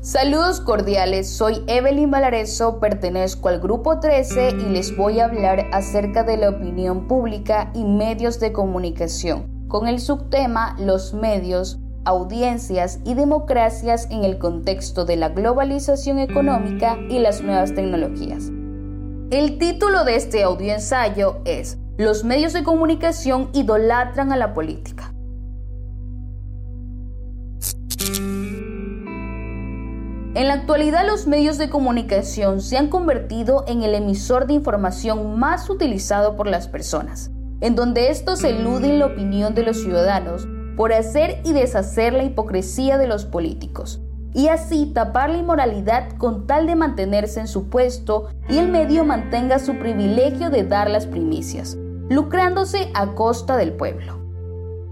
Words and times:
Saludos 0.00 0.60
cordiales, 0.60 1.28
soy 1.28 1.64
Evelyn 1.66 2.08
Valareso, 2.08 2.78
pertenezco 2.78 3.48
al 3.48 3.58
Grupo 3.58 3.98
13 3.98 4.50
y 4.50 4.70
les 4.70 4.96
voy 4.96 5.18
a 5.18 5.24
hablar 5.24 5.66
acerca 5.72 6.22
de 6.22 6.36
la 6.36 6.50
opinión 6.50 7.08
pública 7.08 7.72
y 7.74 7.82
medios 7.82 8.38
de 8.38 8.52
comunicación, 8.52 9.66
con 9.66 9.88
el 9.88 9.98
subtema 9.98 10.76
Los 10.78 11.14
medios, 11.14 11.80
audiencias 12.04 13.00
y 13.04 13.14
democracias 13.14 14.06
en 14.12 14.22
el 14.22 14.38
contexto 14.38 15.04
de 15.04 15.16
la 15.16 15.30
globalización 15.30 16.20
económica 16.20 16.96
y 17.10 17.18
las 17.18 17.42
nuevas 17.42 17.74
tecnologías. 17.74 18.52
El 19.32 19.58
título 19.58 20.04
de 20.04 20.14
este 20.14 20.44
audioensayo 20.44 21.40
es 21.44 21.76
Los 21.96 22.22
medios 22.22 22.52
de 22.52 22.62
comunicación 22.62 23.50
idolatran 23.52 24.30
a 24.30 24.36
la 24.36 24.54
política. 24.54 25.12
En 30.34 30.46
la 30.46 30.54
actualidad 30.54 31.06
los 31.06 31.26
medios 31.26 31.56
de 31.56 31.70
comunicación 31.70 32.60
se 32.60 32.76
han 32.76 32.88
convertido 32.88 33.64
en 33.66 33.82
el 33.82 33.94
emisor 33.94 34.46
de 34.46 34.52
información 34.52 35.38
más 35.38 35.70
utilizado 35.70 36.36
por 36.36 36.46
las 36.46 36.68
personas, 36.68 37.30
en 37.60 37.74
donde 37.74 38.10
estos 38.10 38.44
eluden 38.44 38.98
la 38.98 39.06
opinión 39.06 39.54
de 39.54 39.62
los 39.62 39.80
ciudadanos 39.80 40.46
por 40.76 40.92
hacer 40.92 41.40
y 41.44 41.54
deshacer 41.54 42.12
la 42.12 42.24
hipocresía 42.24 42.98
de 42.98 43.08
los 43.08 43.24
políticos, 43.24 44.02
y 44.34 44.48
así 44.48 44.92
tapar 44.94 45.30
la 45.30 45.38
inmoralidad 45.38 46.10
con 46.18 46.46
tal 46.46 46.66
de 46.66 46.76
mantenerse 46.76 47.40
en 47.40 47.48
su 47.48 47.68
puesto 47.70 48.28
y 48.50 48.58
el 48.58 48.68
medio 48.68 49.04
mantenga 49.04 49.58
su 49.58 49.78
privilegio 49.78 50.50
de 50.50 50.62
dar 50.62 50.90
las 50.90 51.06
primicias, 51.06 51.76
lucrándose 52.10 52.90
a 52.94 53.14
costa 53.14 53.56
del 53.56 53.72
pueblo. 53.72 54.27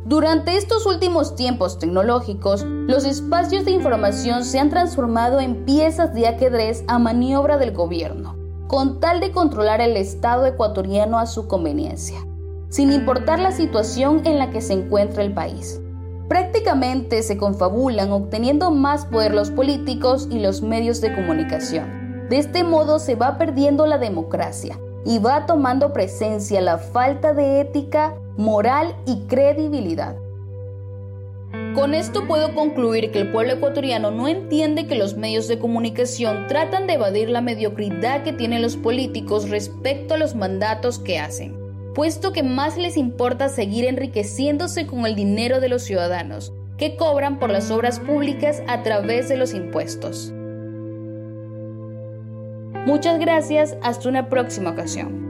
Durante 0.06 0.56
estos 0.56 0.86
últimos 0.86 1.34
tiempos 1.34 1.80
tecnológicos, 1.80 2.62
los 2.62 3.04
espacios 3.04 3.64
de 3.64 3.72
información 3.72 4.44
se 4.44 4.60
han 4.60 4.70
transformado 4.70 5.40
en 5.40 5.64
piezas 5.64 6.14
de 6.14 6.28
ajedrez 6.28 6.84
a 6.86 7.00
maniobra 7.00 7.58
del 7.58 7.72
gobierno, 7.72 8.36
con 8.68 9.00
tal 9.00 9.18
de 9.18 9.32
controlar 9.32 9.80
el 9.80 9.96
Estado 9.96 10.46
ecuatoriano 10.46 11.18
a 11.18 11.26
su 11.26 11.48
conveniencia, 11.48 12.24
sin 12.68 12.92
importar 12.92 13.40
la 13.40 13.50
situación 13.50 14.22
en 14.26 14.38
la 14.38 14.50
que 14.50 14.60
se 14.60 14.74
encuentra 14.74 15.24
el 15.24 15.34
país. 15.34 15.80
Prácticamente 16.28 17.24
se 17.24 17.36
confabulan 17.36 18.12
obteniendo 18.12 18.70
más 18.70 19.06
poder 19.06 19.34
los 19.34 19.50
políticos 19.50 20.28
y 20.30 20.38
los 20.38 20.62
medios 20.62 21.00
de 21.00 21.16
comunicación. 21.16 22.28
De 22.28 22.38
este 22.38 22.62
modo 22.62 23.00
se 23.00 23.16
va 23.16 23.38
perdiendo 23.38 23.86
la 23.86 23.98
democracia 23.98 24.78
y 25.04 25.18
va 25.18 25.46
tomando 25.46 25.92
presencia 25.92 26.60
la 26.60 26.78
falta 26.78 27.34
de 27.34 27.60
ética 27.60 28.14
moral 28.36 28.94
y 29.06 29.26
credibilidad. 29.26 30.16
Con 31.74 31.94
esto 31.94 32.26
puedo 32.26 32.54
concluir 32.54 33.10
que 33.10 33.20
el 33.20 33.30
pueblo 33.30 33.54
ecuatoriano 33.54 34.10
no 34.10 34.28
entiende 34.28 34.86
que 34.86 34.94
los 34.94 35.16
medios 35.16 35.46
de 35.48 35.58
comunicación 35.58 36.46
tratan 36.48 36.86
de 36.86 36.94
evadir 36.94 37.28
la 37.28 37.40
mediocridad 37.40 38.22
que 38.22 38.32
tienen 38.32 38.62
los 38.62 38.76
políticos 38.76 39.48
respecto 39.50 40.14
a 40.14 40.18
los 40.18 40.34
mandatos 40.34 40.98
que 40.98 41.18
hacen, 41.18 41.56
puesto 41.94 42.32
que 42.32 42.42
más 42.42 42.76
les 42.76 42.96
importa 42.96 43.48
seguir 43.48 43.84
enriqueciéndose 43.84 44.86
con 44.86 45.06
el 45.06 45.14
dinero 45.14 45.60
de 45.60 45.68
los 45.68 45.82
ciudadanos, 45.82 46.52
que 46.78 46.96
cobran 46.96 47.38
por 47.38 47.50
las 47.50 47.70
obras 47.70 48.00
públicas 48.00 48.62
a 48.68 48.82
través 48.82 49.28
de 49.28 49.36
los 49.36 49.54
impuestos. 49.54 50.32
Muchas 52.86 53.18
gracias, 53.18 53.76
hasta 53.82 54.08
una 54.08 54.28
próxima 54.28 54.70
ocasión. 54.70 55.25